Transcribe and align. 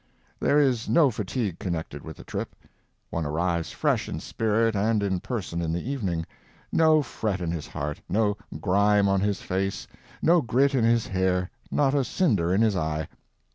There 0.39 0.57
is 0.59 0.89
no 0.89 1.11
fatigue 1.11 1.59
connected 1.59 2.01
with 2.01 2.17
the 2.17 2.23
trip. 2.23 2.55
One 3.11 3.23
arrives 3.23 3.69
fresh 3.71 4.09
in 4.09 4.19
spirit 4.19 4.75
and 4.75 5.03
in 5.03 5.19
person 5.19 5.61
in 5.61 5.71
the 5.71 5.87
evening—no 5.87 7.03
fret 7.03 7.39
in 7.39 7.51
his 7.51 7.67
heart, 7.67 8.01
no 8.09 8.35
grime 8.59 9.07
on 9.07 9.21
his 9.21 9.43
face, 9.43 9.87
no 10.19 10.41
grit 10.41 10.73
in 10.73 10.83
his 10.85 11.05
hair, 11.05 11.51
not 11.69 11.93
a 11.93 12.03
cinder 12.03 12.51
in 12.51 12.61
his 12.61 12.75
eye. 12.75 13.09